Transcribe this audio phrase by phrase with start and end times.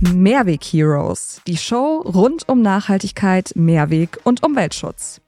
[0.00, 5.20] Mehrweg Heroes, die Show rund um Nachhaltigkeit, Mehrweg und Umweltschutz.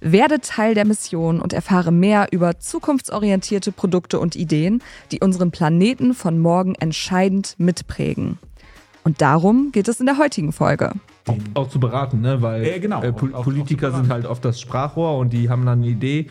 [0.00, 6.14] Werde Teil der Mission und erfahre mehr über zukunftsorientierte Produkte und Ideen, die unseren Planeten
[6.14, 8.38] von morgen entscheidend mitprägen.
[9.04, 10.92] Und darum geht es in der heutigen Folge.
[11.26, 12.42] Auch, auch zu beraten, ne?
[12.42, 13.02] weil Ja, genau.
[13.02, 15.64] äh, Pol Auch- auch- Politiker auch zu sind halt oft das Sprachrohr und die haben
[15.66, 16.26] dann eine Idee,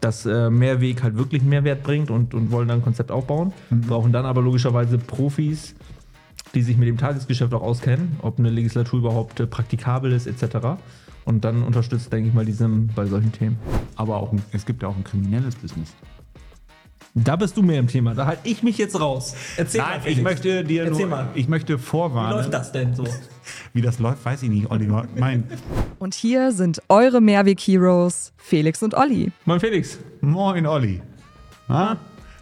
[0.00, 3.52] dass äh, Mehrweg halt wirklich Mehrwert bringt und, und wollen dann ein Konzept aufbauen.
[3.70, 3.80] Mhm.
[3.82, 5.74] Brauchen dann aber logischerweise Profis,
[6.54, 10.78] die sich mit dem Tagesgeschäft auch auskennen, ob eine Legislatur überhaupt äh, praktikabel ist, etc.
[11.24, 13.58] Und dann unterstützt, denke ich mal, die SIM bei solchen Themen.
[13.96, 15.94] Aber auch ein, es gibt ja auch ein kriminelles Business.
[17.14, 18.14] Da bist du mehr im Thema.
[18.14, 19.34] Da halte ich mich jetzt raus.
[19.56, 21.28] Erzähl Nein, ich möchte dir Erzähl nur, mal.
[21.34, 22.32] ich möchte vorwarnen.
[22.32, 23.04] Wie läuft das denn so?
[23.72, 25.06] Wie das läuft, weiß ich nicht, Oliver.
[25.16, 25.44] Mein,
[25.98, 29.32] Und hier sind eure Mehrweg Heroes, Felix und Olli.
[29.46, 29.98] Moin Felix.
[30.20, 31.02] moin, Olli.
[31.66, 31.96] Na?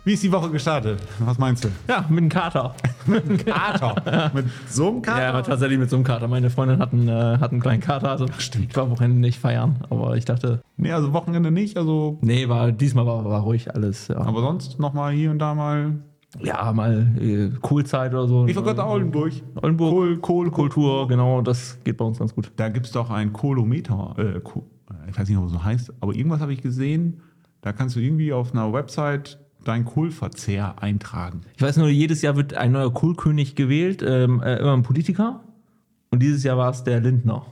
[0.07, 1.01] Wie ist die Woche gestartet?
[1.19, 1.69] Was meinst du?
[1.89, 2.77] Ja, mit einem Kater.
[3.45, 4.31] Kater.
[4.33, 5.21] Mit so einem Kater?
[5.21, 6.29] Ja, aber tatsächlich mit so einem Kater.
[6.29, 8.13] Meine Freundin hat einen, äh, hat einen kleinen Kater.
[8.13, 8.69] Also Stimmt.
[8.71, 12.19] Ich war Wochenende nicht feiern, aber ich dachte, Nee, also Wochenende nicht, also.
[12.23, 14.07] nee, war, diesmal war, war ruhig alles.
[14.07, 15.97] Ja, Aber sonst nochmal hier und da mal.
[16.41, 18.47] ja mal äh, Kohlzeit oder so.
[18.47, 19.33] Ich war gerade Oldenburg.
[19.57, 19.91] Oldenburg.
[19.93, 20.51] Kohl, Kohl.
[20.53, 22.53] Kultur, genau, das geht bei uns ganz gut.
[22.55, 24.15] Da gibt es doch ein Kohlometer.
[24.19, 24.67] Äh, Ko-
[25.11, 27.23] ich weiß nicht, ob es so heißt, aber irgendwas habe ich gesehen.
[27.61, 31.43] Da kannst du irgendwie auf einer Website deinen Kohlverzehr eintragen.
[31.57, 35.41] Ich weiß nur, jedes Jahr wird ein neuer Kohlkönig gewählt, ähm, äh, immer ein Politiker.
[36.11, 37.47] Und dieses Jahr war es der Lindner.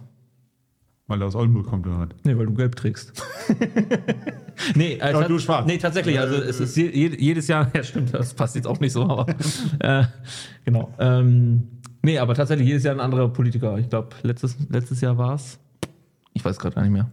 [1.06, 2.08] Weil er aus Oldenburg kommt oder was?
[2.24, 3.12] Nee, weil du gelb trägst.
[4.74, 5.66] nee, äh, Ja, du schwarz.
[5.66, 6.18] Nee, tatsächlich.
[6.18, 9.26] Also es ist je- jedes Jahr, ja stimmt, das passt jetzt auch nicht so, aber
[9.80, 10.04] äh,
[10.64, 10.94] genau.
[10.98, 11.64] Ähm,
[12.02, 13.76] nee, aber tatsächlich jedes Jahr ein anderer Politiker.
[13.78, 15.58] Ich glaube, letztes, letztes Jahr war es.
[16.32, 17.10] Ich weiß gerade gar nicht mehr.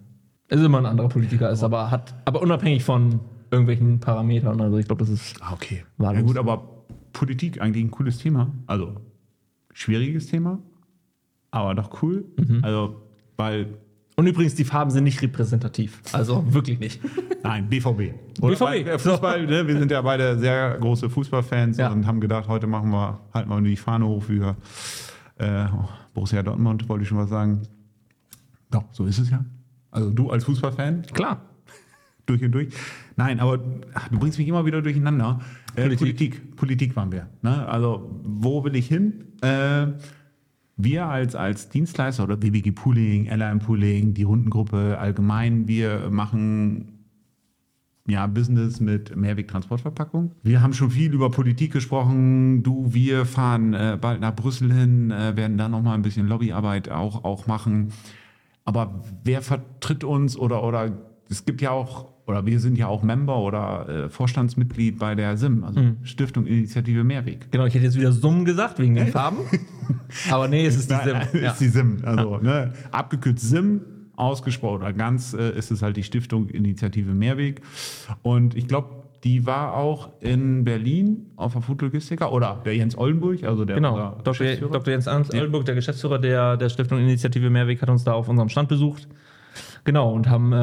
[0.48, 3.20] Es ist immer ein anderer Politiker, ist aber hat, aber unabhängig von
[3.52, 4.60] irgendwelchen Parametern.
[4.62, 5.36] Also ich glaube, das ist.
[5.42, 5.84] Ah, okay.
[5.98, 8.52] War ja gut, aber Politik eigentlich ein cooles Thema.
[8.68, 8.96] Also
[9.74, 10.60] schwieriges Thema,
[11.52, 12.26] aber doch cool.
[12.62, 13.02] Also,
[13.38, 13.78] weil,
[14.16, 16.02] Und übrigens, die Farben sind nicht repräsentativ.
[16.14, 17.02] Also wirklich nicht.
[17.44, 18.14] nein, BVB.
[18.42, 18.88] Oder BVB.
[18.88, 21.92] Äh, Fußball, ne, wir sind ja beide sehr große Fußballfans Ja.
[21.92, 24.56] und haben gedacht, heute machen wir, halten wir die Fahne hoch für
[25.38, 25.66] äh,
[26.14, 27.62] Borussia Dortmund, wollte ich schon was sagen.
[28.70, 29.44] Doch, so ist es ja.
[29.90, 31.42] Also du als Fußballfan, Klar.
[32.26, 32.70] Durch und durch.
[33.16, 33.60] Nein, aber
[33.94, 35.42] ach, du bringst mich immer wieder durcheinander.
[35.76, 36.00] Äh, Politik.
[36.00, 36.56] Politik.
[36.56, 36.96] Politik.
[36.96, 37.28] waren wir.
[37.42, 37.68] Ne?
[37.68, 39.26] Also, wo will ich hin?
[39.42, 39.88] Äh,
[40.78, 47.02] wir als, als Dienstleister oder BBG Pooling, LRM Pooling, die Rundengruppe allgemein, wir machen
[48.08, 50.32] ja, Business mit Mehrwegtransportverpackung.
[50.44, 52.64] Wir haben schon viel über Politik gesprochen.
[52.64, 56.90] Du, wir fahren äh, bald nach Brüssel hin, äh, werden da nochmal ein bisschen Lobbyarbeit
[56.90, 57.90] auch, auch machen.
[58.66, 60.92] Aber wer vertritt uns oder, oder
[61.32, 65.38] es gibt ja auch, oder wir sind ja auch Member oder äh, Vorstandsmitglied bei der
[65.38, 67.50] SIM, also Stiftung Initiative Mehrweg.
[67.52, 69.38] Genau, ich hätte jetzt wieder Summ gesagt, wegen den Farben.
[70.30, 71.18] Aber nee, es ist die Sim.
[71.42, 71.52] Ja.
[71.52, 72.00] ist die SIM.
[72.04, 73.82] Also ne, abgekürzt SIM,
[74.16, 77.62] ausgesprochen oder ganz äh, ist es halt die Stiftung Initiative Mehrweg.
[78.22, 78.90] Und ich glaube,
[79.24, 83.76] die war auch in Berlin auf der Food Logistiker oder der Jens Oldenburg, also der
[83.76, 84.34] Genau, Dr.
[84.34, 84.72] Geschäftsführer.
[84.72, 84.94] Dr.
[84.94, 88.70] Jens Oldenburg, der Geschäftsführer der, der Stiftung Initiative Mehrweg, hat uns da auf unserem Stand
[88.70, 89.08] besucht.
[89.84, 90.58] Genau, und haben äh,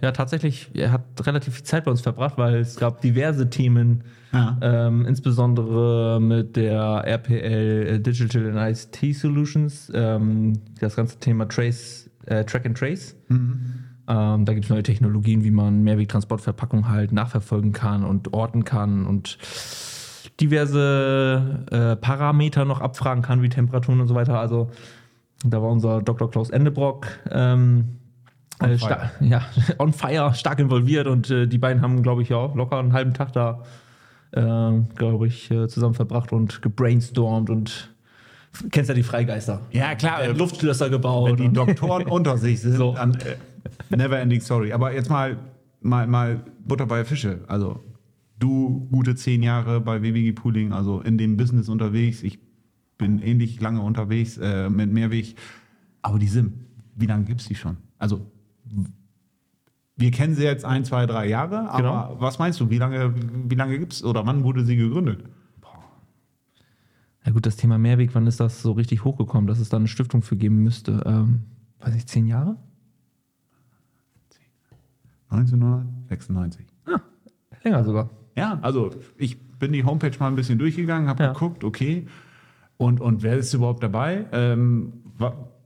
[0.00, 4.04] ja tatsächlich, er hat relativ viel Zeit bei uns verbracht, weil es gab diverse Themen,
[4.32, 4.56] Ja.
[4.62, 12.08] ähm, insbesondere mit der RPL äh, Digital and ICT Solutions, ähm, das ganze Thema Trace,
[12.26, 13.14] äh, Track and Trace.
[13.30, 19.06] Ähm, da gibt es neue Technologien, wie man Mehrwegtransportverpackungen halt nachverfolgen kann und orten kann
[19.06, 19.36] und
[20.40, 24.38] diverse äh, Parameter noch abfragen kann, wie Temperaturen und so weiter.
[24.38, 24.70] Also
[25.44, 26.30] da war unser Dr.
[26.30, 27.96] Klaus Endebrock ähm,
[28.62, 28.78] On äh, fire.
[28.78, 29.42] sta- ja,
[29.78, 32.92] on fire, stark involviert und äh, die beiden haben, glaube ich, ja auch locker einen
[32.92, 33.62] halben Tag da,
[34.32, 34.40] äh,
[34.96, 37.94] glaube ich, äh, zusammen verbracht und gebrainstormt und
[38.70, 39.60] kennst ja die Freigeister.
[39.70, 40.22] Ja, klar.
[40.22, 41.30] Äh, Luftschlösser gebaut.
[41.30, 42.94] wenn die Doktoren unter sich sind, So.
[42.94, 43.36] dann äh,
[43.96, 44.72] never ending story.
[44.72, 45.36] Aber jetzt mal,
[45.80, 47.40] mal, mal Butter bei Fische.
[47.48, 47.80] Also
[48.38, 52.22] du gute zehn Jahre bei WWG Pooling, also in dem Business unterwegs.
[52.22, 52.38] Ich
[52.98, 55.34] bin ähnlich lange unterwegs äh, mit Mehrweg.
[56.02, 56.52] Aber die SIM,
[56.96, 57.76] wie lange gibt es die schon?
[57.98, 58.26] Also
[59.96, 62.16] wir kennen sie jetzt ein, zwei, drei Jahre, aber Genau.
[62.20, 63.14] was meinst du, wie lange,
[63.50, 65.24] wie lange gibt es oder wann wurde sie gegründet?
[67.24, 69.86] Ja gut, das Thema Mehrweg, wann ist das so richtig hochgekommen, dass es da eine
[69.86, 71.02] Stiftung für geben müsste?
[71.06, 71.42] Ähm,
[71.78, 72.56] weiß ich, zehn Jahre?
[75.30, 76.66] 1996.
[77.64, 78.10] Länger sogar.
[78.36, 81.32] Ja, also ich bin die Homepage mal ein bisschen durchgegangen, habe Ja.
[81.32, 82.06] geguckt, okay.
[82.76, 84.26] Und, und wer ist überhaupt dabei?
[84.32, 84.92] Ähm,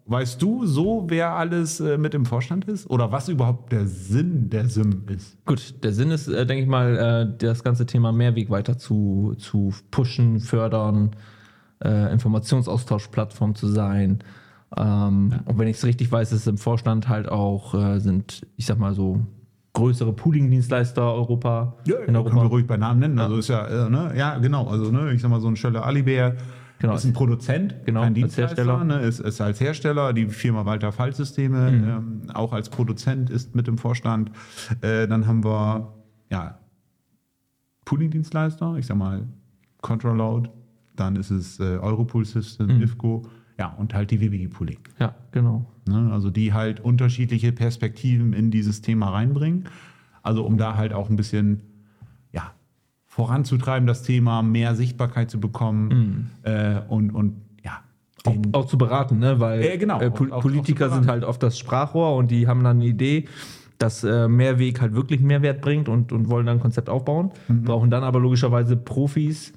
[0.07, 2.89] weißt du so, wer alles äh, mit im Vorstand ist?
[2.89, 5.37] Oder was überhaupt der Sinn der SIM ist?
[5.45, 9.35] Gut, der Sinn ist, äh, denke ich mal, äh, das ganze Thema Mehrweg weiter zu,
[9.39, 11.11] zu pushen, fördern,
[11.85, 14.21] äh, Informationsaustauschplattform zu sein.
[14.77, 18.67] Ähm, Und wenn ich es richtig weiß, ist im Vorstand halt auch, äh, sind, ich
[18.67, 19.21] sag mal so,
[19.73, 21.75] größere Pooling-Dienstleister Europa.
[21.87, 22.47] Ja, in können wir Europa.
[22.47, 23.19] ruhig bei Namen nennen.
[23.19, 24.15] Also ist ja, äh, ne?
[24.17, 24.67] ja, genau.
[24.69, 26.35] Also, ne, ich sag mal, so ein Schöller Alibär
[26.79, 26.95] Genau.
[26.95, 28.79] ist ein Produzent, Genau, kein Dienstleister.
[28.79, 28.87] Mhm.
[28.89, 33.67] Ne, ist, ist als Hersteller, die Firma Walter Fallsysteme, ähm, auch als Produzent ist mit
[33.69, 34.31] im Vorstand.
[34.83, 35.95] Äh, dann haben wir,
[36.31, 36.59] ja,
[37.85, 39.27] Pooling-Dienstleister, ich sag mal,
[39.81, 40.51] Controload,
[40.97, 42.83] dann ist es äh, Europool System, Mhm.
[42.83, 43.23] IFCO,
[43.59, 44.79] ja, und halt die WWG Pooling.
[44.99, 45.67] Ja, genau.
[45.89, 46.11] Ne?
[46.13, 49.65] Also die halt unterschiedliche Perspektiven in dieses Thema reinbringen.
[50.23, 51.63] Also um da halt auch ein bisschen
[53.17, 57.81] voranzutreiben, das Thema, mehr Sichtbarkeit zu bekommen äh, und, und ja,
[58.27, 59.41] Auch, auch zu beraten, ne?
[59.41, 62.15] Weil Ja, genau, äh, auch- Pol auch- auch Politiker zu sind halt oft das Sprachrohr
[62.17, 63.25] und die haben dann eine Idee,
[63.79, 67.31] dass äh, Mehrweg halt wirklich Mehrwert bringt und, und wollen dann ein Konzept aufbauen.
[67.49, 67.65] Mhm.
[67.65, 69.55] Brauchen dann aber logischerweise Profis,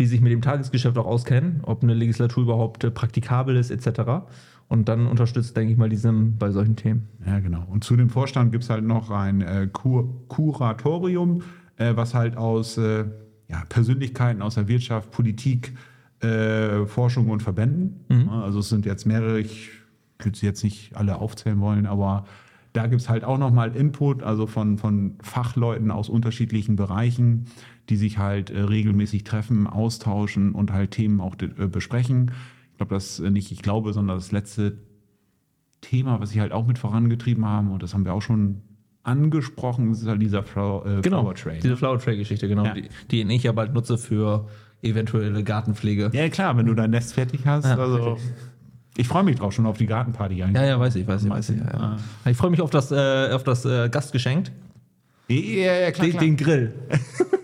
[0.00, 4.24] die sich mit dem Tagesgeschäft auch auskennen, ob eine Legislatur überhaupt äh, praktikabel ist, etc.
[4.68, 7.06] Und dann unterstützt, denke ich mal, diesem bei solchen Themen.
[7.24, 7.64] ja genau.
[7.70, 11.42] Und zu dem Vorstand gibt es halt noch ein äh, Kur Kuratorium, äh,
[11.96, 13.04] was halt aus äh,
[13.48, 15.74] ja, Persönlichkeiten aus der Wirtschaft, Politik,
[16.20, 18.00] äh, Forschung und Verbänden.
[18.08, 19.70] Ja, Also es sind jetzt mehrere, ich
[20.18, 22.24] würde sie jetzt nicht alle aufzählen wollen, aber
[22.72, 27.46] da gibt es halt auch nochmal Input, also von, von Fachleuten aus unterschiedlichen Bereichen,
[27.88, 32.30] die sich halt äh, regelmäßig treffen, austauschen und halt Themen auch äh, besprechen.
[32.70, 34.78] Ich glaube, das äh, nicht ich glaube, sondern das letzte
[35.82, 38.62] Thema, was sie halt auch mit vorangetrieben haben, und das haben wir auch schon
[39.02, 41.60] angesprochen, halt dieser Flower, äh, Flower Trail.
[41.60, 42.64] Diese Flower Tray Geschichte, genau.
[42.64, 42.74] Ja.
[42.74, 44.48] Die, die ich ja bald nutze für
[44.82, 46.10] eventuelle Gartenpflege.
[46.12, 47.64] Ja, klar, wenn du dein Nest fertig hast.
[47.64, 48.18] Ja, also,
[48.96, 50.60] ich freue mich drauf schon auf die Gartenparty eigentlich.
[50.60, 51.58] Ja, ja, weiß ich, weiß ich, weiß ich.
[51.58, 52.30] Ja, ja.
[52.30, 54.50] Ich freue mich auf das, äh, auf das äh, Gastgeschenk.
[55.28, 56.24] Ja, ja, klar, Den, klar.
[56.24, 56.74] den Grill.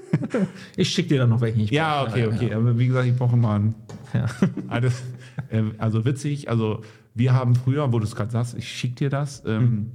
[0.77, 1.61] ich schicke dir dann noch welchen.
[1.61, 2.53] Ich ja, okay, okay.
[2.53, 3.75] Aber wie gesagt, ich brauche mal einen.
[4.13, 4.27] Ja.
[4.69, 4.89] Also,
[5.51, 6.83] äh, also witzig, also
[7.15, 9.93] wir haben früher, wo du es gerade sagst, ich schicke dir das, ähm,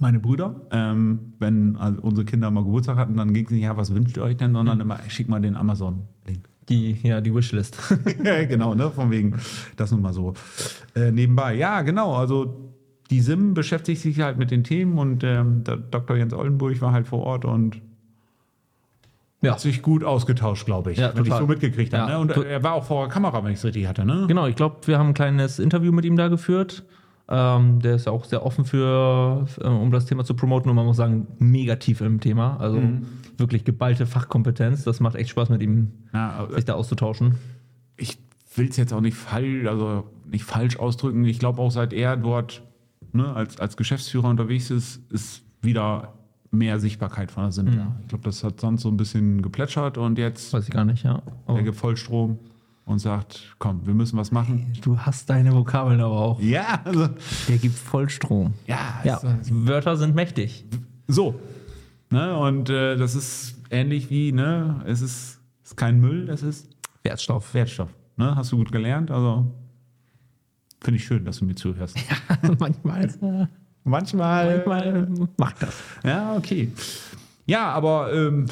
[0.00, 3.76] meine Brüder, ähm, wenn also unsere Kinder mal Geburtstag hatten, dann ging es nicht, ja,
[3.76, 6.48] was wünscht ihr euch denn, sondern immer, ich schick mal den Amazon-Link.
[6.68, 7.78] Die, ja, die Wishlist.
[8.24, 8.90] Ja, genau, ne?
[8.90, 9.34] Von wegen,
[9.76, 10.34] das nun mal so
[10.96, 11.54] äh, nebenbei.
[11.54, 12.72] Ja, genau, also
[13.10, 16.16] die SIM beschäftigt sich halt mit den Themen und ähm, Dr.
[16.16, 17.80] Jens Oldenburg war halt vor Ort und
[19.42, 19.52] ja.
[19.52, 21.42] hat sich gut ausgetauscht, glaube ich, Ja, wenn ich total.
[21.42, 22.10] so mitgekriegt habe.
[22.10, 22.22] Ja, Ne?
[22.22, 24.24] Und to- er war auch vor der Kamera, wenn ich es richtig hatte, ne?
[24.26, 26.84] Genau, ich glaube, wir haben ein kleines Interview mit ihm da geführt.
[27.28, 30.76] Ähm, der ist ja auch sehr offen für, äh, um das Thema zu promoten und
[30.76, 32.56] man muss sagen, mega tief im Thema.
[32.58, 32.80] Also
[33.36, 34.84] wirklich geballte Fachkompetenz.
[34.84, 37.34] Das macht echt Spaß mit ihm, Ja, sich da auszutauschen.
[37.96, 38.18] ich
[38.54, 41.24] will es jetzt auch nicht falsch, also nicht falsch ausdrücken.
[41.24, 42.62] Ich glaube auch seit er dort
[43.12, 46.12] ne, als, als Geschäftsführer unterwegs ist, ist wieder
[46.52, 47.96] mehr Sichtbarkeit von der SIM da.
[48.02, 51.02] Ich glaube, das hat sonst so ein bisschen geplätschert und jetzt Weiß ich gar nicht,
[51.02, 51.22] ja.
[51.46, 52.38] Aber er gibt Vollstrom
[52.86, 54.72] und sagt, komm, wir müssen was machen.
[54.80, 56.40] du hast deine Vokabeln aber auch.
[56.40, 57.08] Ja, also,
[57.48, 58.54] Der gibt Vollstrom.
[58.66, 60.64] ja, Ja, ist- Wörter sind mächtig.
[61.06, 61.38] so.
[62.10, 66.68] Ne, und äh, das ist ähnlich wie, ne, es ist, ist kein Müll, es ist
[67.02, 67.52] Wertstoff.
[67.52, 67.90] Wertstoff.
[68.16, 68.34] Ne?
[68.36, 69.44] Hast du gut gelernt, also
[70.80, 71.96] finde ich schön, dass du mir zuhörst.
[72.60, 73.46] manchmal, äh,
[73.82, 74.62] Manchmal.
[74.64, 75.74] manchmal macht das.
[76.04, 76.70] Ja, okay.
[77.46, 78.46] Ja, aber ähm,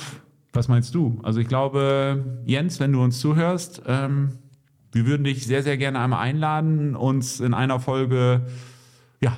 [0.54, 1.18] was meinst du?
[1.22, 4.32] Also ich glaube, Jens, wenn du uns zuhörst, ähm,
[4.92, 8.42] wir würden dich sehr, sehr gerne einmal einladen, uns in einer Folge
[9.20, 9.36] ja,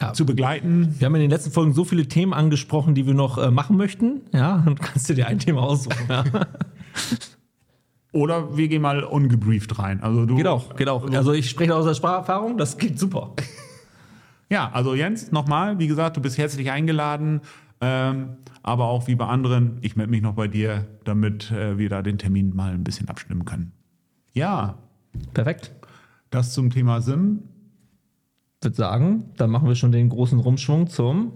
[0.00, 0.12] Ja.
[0.12, 0.94] zu begleiten.
[0.98, 3.76] Wir haben in den letzten Folgen so viele Themen angesprochen, die wir noch äh, machen
[3.76, 4.22] möchten.
[4.32, 6.06] Ja, dann kannst du dir ein Thema aussuchen.
[6.08, 6.24] Ja.
[8.12, 10.00] Oder wir gehen mal ungebrieft rein.
[10.00, 11.10] Also du, Geht auch, geht auch.
[11.10, 13.32] Also ich spreche aus der Spracherfahrung, das geht super.
[14.50, 17.40] Ja, also Jens, nochmal, wie gesagt, du bist herzlich eingeladen.
[17.80, 21.88] Ähm, aber auch wie bei anderen, ich melde mich noch bei dir, damit äh, wir
[21.88, 23.72] da den Termin mal ein bisschen abstimmen können.
[24.32, 24.78] Ja,
[25.34, 25.72] Perfekt.
[26.30, 27.42] das zum Thema SIM.
[28.60, 31.32] Ich würde sagen, dann machen wir schon den großen Rumschwung zum.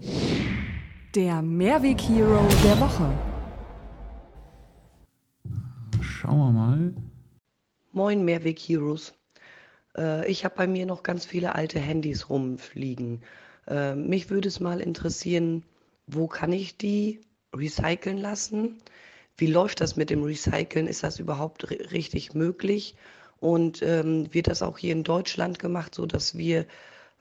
[1.15, 3.11] Der Mehrweg-Hero der Woche.
[6.01, 6.93] Schauen wir mal.
[7.91, 9.13] Moin Mehrweg Heroes.
[9.97, 13.21] Äh, ich habe bei mir noch ganz viele alte Handys rumfliegen.
[13.67, 15.63] Äh, mich würde es mal interessieren,
[16.11, 17.21] wo kann ich die
[17.55, 18.77] recyceln lassen?
[19.37, 20.87] Wie läuft das mit dem Recyceln?
[20.87, 22.95] Ist das überhaupt ri- richtig möglich?
[23.39, 26.65] Und ähm, wird das auch hier in Deutschland gemacht, so dass wir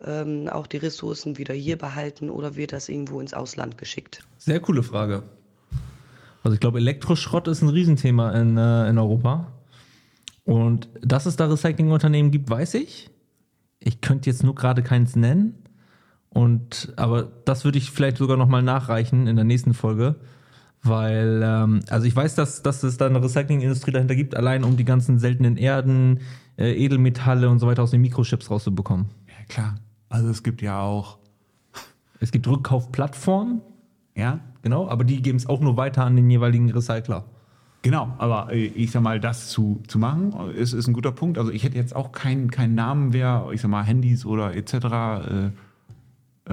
[0.05, 4.25] ähm, auch die Ressourcen wieder hier behalten oder wird das irgendwo ins Ausland geschickt?
[4.37, 5.23] Sehr coole Frage.
[6.43, 9.53] Also ich glaube, Elektroschrott ist ein Riesenthema in, äh, in Europa.
[10.45, 13.11] Und dass es da Recyclingunternehmen gibt, weiß ich.
[13.81, 15.63] Ich könnte jetzt nur gerade keins nennen.
[16.31, 20.17] Und, aber das würde ich vielleicht sogar nochmal nachreichen in der nächsten Folge,
[20.83, 24.77] Weil, ähm, also ich weiß, dass, dass es da eine Recyclingindustrie dahinter gibt, allein um
[24.77, 26.21] die ganzen seltenen Erden,
[26.57, 29.07] äh, Edelmetalle und so weiter aus den Mikrochips rauszubekommen.
[29.27, 29.75] Ja, klar.
[30.09, 31.19] Also es gibt ja auch,
[32.21, 33.61] Es gibt Rückkaufplattformen,
[34.15, 37.25] ja, genau, aber die geben es auch nur weiter an den jeweiligen Recycler.
[37.83, 41.39] Genau, aber äh, ich sag mal, das zu, zu machen, ist, ist ein guter Punkt.
[41.39, 44.75] Also ich hätte jetzt auch keinen keinen Namen, wer, ich sag mal, Handys oder etc.
[44.75, 45.51] Äh,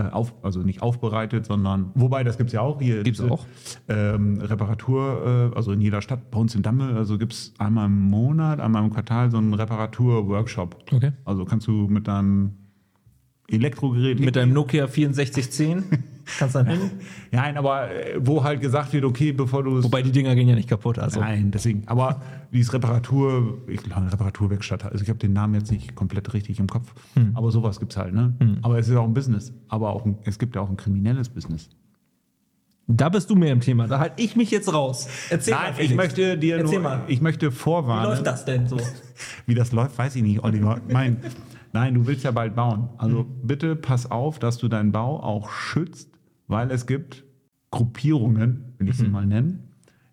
[0.01, 3.03] auf, also nicht aufbereitet, sondern, wobei, das gibt es ja auch hier.
[3.03, 3.45] Gibt's diese, auch.
[3.87, 7.85] Ähm, Reparatur, äh, also in jeder Stadt, bei uns in Dammel, also gibt es einmal
[7.87, 10.77] im Monat, einmal im Quartal so einen Reparatur-Workshop.
[10.91, 11.11] Okay.
[11.23, 12.53] Also kannst du mit deinem
[13.47, 15.83] Elektrogerät Mit deinem Nokia 6410
[16.39, 16.91] kannst du dann hin.
[17.31, 20.47] Nein, aber äh, wo halt gesagt wird, okay, bevor du es Wobei die Dinger gehen
[20.49, 20.99] ja nicht kaputt.
[20.99, 21.19] Also.
[21.19, 21.83] Nein, deswegen.
[21.87, 26.33] Aber dieses Reparatur, ich glaube, eine Reparaturwerkstatt, also ich habe den Namen jetzt nicht komplett
[26.33, 26.93] richtig im Kopf,
[27.33, 28.33] aber sowas gibt es halt, ne?
[28.61, 29.53] Aber es ist auch ein Business.
[29.67, 31.69] Aber auch ein, es gibt ja auch ein kriminelles Business.
[32.87, 33.87] Da bist du mehr im Thema.
[33.87, 35.07] Da halte ich mich jetzt raus.
[35.31, 35.91] Erzähl mal, Nein, Felix.
[35.91, 37.01] ich möchte dir Erzähl nur, mal.
[37.07, 38.11] ich möchte Wie vorwarnen.
[38.11, 38.77] läuft das denn so?
[39.47, 40.79] Wie das läuft, weiß ich nicht, Oliver.
[40.87, 41.17] Mein,
[41.73, 42.89] nein, du willst ja bald bauen.
[42.99, 46.11] Also bitte pass auf, dass du deinen Bau auch schützt,
[46.47, 47.23] weil es gibt
[47.71, 49.59] Gruppierungen, will ich sie mal nennen,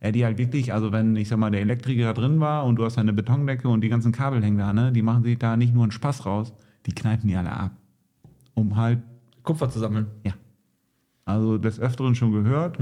[0.03, 2.77] ja, die halt wirklich, also wenn, ich sag mal, der Elektriker da drin war und
[2.77, 5.57] du hast eine Betondecke und die ganzen Kabel hängen da, ne, die machen sich da
[5.57, 6.53] nicht nur einen Spaß raus,
[6.87, 7.71] die kneifen die alle ab.
[8.55, 8.99] Um halt,
[9.45, 10.07] Kupfer zu sammeln.
[10.25, 10.33] ja.
[11.25, 12.79] Also des Öfteren schon gehört,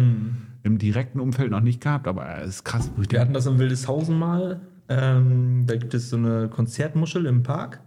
[0.63, 2.91] im direkten Umfeld noch nicht gehabt, aber es ist krass.
[2.97, 4.63] Wir hatten das in Wildeshausen mal.
[4.89, 7.81] Ähm, da gibt es so eine Konzertmuschel im Park.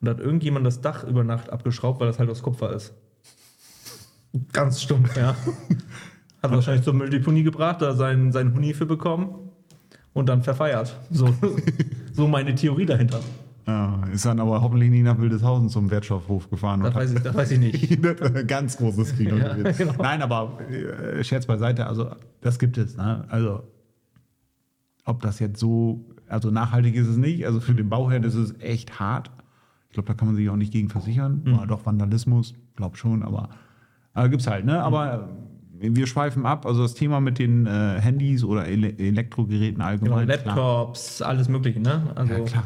[0.00, 2.94] Und da hat irgendjemand das Dach über Nacht abgeschraubt, weil das halt aus Kupfer ist.
[4.52, 5.34] Ganz stumpf, ja.
[6.42, 9.50] Hat wahrscheinlich zur Mülldeponie gebracht, da seinen, seinen Huni für bekommen
[10.12, 10.96] und dann verfeiert.
[11.10, 11.34] So,
[12.12, 13.20] so meine Theorie dahinter.
[13.66, 16.80] Ja, ist dann aber hoffentlich nicht nach Wildeshausen zum Wertstoffhof gefahren.
[16.80, 18.02] Das weiß ich, das weiß ich nicht.
[18.46, 19.36] ganz großes Kino.
[19.36, 19.94] Ja, genau.
[19.98, 22.10] Nein, aber äh, Scherz beiseite, also
[22.40, 22.96] das gibt es.
[22.96, 23.24] Ne?
[23.28, 23.62] Also
[25.04, 27.46] ob das jetzt so, also nachhaltig ist es nicht.
[27.46, 29.30] Also für den Bauherrn ist es echt hart.
[29.88, 31.42] Ich glaube, da kann man sich auch nicht gegen versichern.
[31.44, 31.54] Mhm.
[31.54, 33.50] Oder doch Vandalismus, glaube schon, aber,
[34.14, 34.64] aber gibt's halt.
[34.64, 34.82] Ne?
[34.82, 35.28] Aber
[35.80, 36.66] äh, wir schweifen ab.
[36.66, 40.26] Also das Thema mit den äh, Handys oder Ele Elektrogeräten Genau, allgemein.
[40.26, 40.44] klar.
[40.56, 42.12] Laptops, alles Mögliche, ne?
[42.14, 42.64] Also Ja, klar.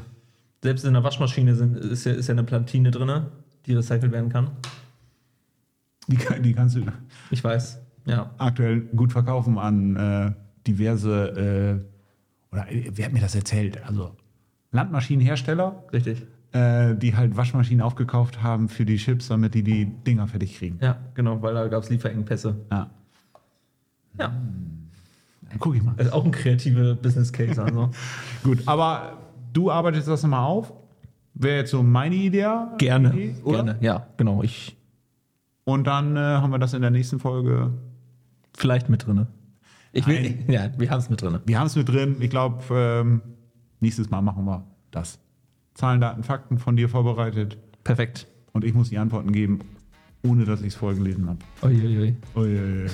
[0.62, 3.26] selbst in der Waschmaschine sind, ist, ja, ist ja eine Platine drin,
[3.66, 4.50] die recycelt werden kann.
[6.08, 6.82] Die, kann- die kannst du
[7.30, 8.30] Ich weiß, ja.
[8.38, 10.32] aktuell gut verkaufen an äh,
[10.66, 13.82] diverse, äh, oder äh, wer hat mir das erzählt?
[13.86, 14.14] Also
[14.72, 16.22] Landmaschinenhersteller, Richtig.
[16.54, 20.78] Äh, die halt Waschmaschinen aufgekauft haben für die Chips, damit die die Dinger fertig kriegen.
[20.80, 22.56] Ja, genau, weil da gab es Lieferengpässe.
[22.70, 22.90] Ja.
[24.16, 25.94] Ja, Dann guck ich mal.
[25.96, 27.60] das ist auch ein kreativer Business Case.
[27.60, 27.90] Also.
[28.44, 29.18] Gut, aber
[29.52, 30.72] du arbeitest das nochmal auf.
[31.34, 32.46] Wäre jetzt so meine Idee.
[32.78, 33.64] gerne, Idee, oder?
[33.64, 33.76] gerne.
[33.80, 34.44] Ja, genau.
[34.44, 34.76] Ich
[35.64, 37.72] Und dann äh, haben wir das in der nächsten Folge.
[38.56, 39.26] vielleicht mit drinne.
[39.90, 40.44] Ich will, Nein.
[40.48, 41.40] ja, wir haben es mit drinne.
[41.44, 42.16] Wir haben es mit drin.
[42.20, 43.20] Ich glaube, ähm,
[43.80, 45.18] nächstes Mal machen wir das.
[45.74, 47.58] Zahlen, Daten, Fakten von dir vorbereitet.
[47.82, 48.26] Perfekt.
[48.52, 49.60] Und ich muss die Antworten geben,
[50.24, 51.38] ohne dass ich es vorgelesen habe.
[51.62, 52.14] Uiuiui.
[52.34, 52.86] Uiuiui.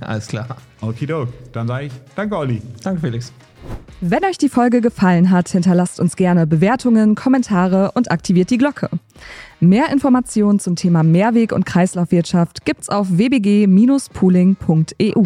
[0.00, 0.56] Alles klar.
[0.80, 1.28] Okidok.
[1.52, 2.62] Dann sage ich Danke, Olli.
[2.82, 3.32] Danke, Felix.
[4.00, 8.90] Wenn euch die Folge gefallen hat, hinterlasst uns gerne Bewertungen, Kommentare und aktiviert die Glocke.
[9.60, 15.22] Mehr Informationen zum Thema Mehrweg- und Kreislaufwirtschaft gibt's auf wbg-pooling.eu.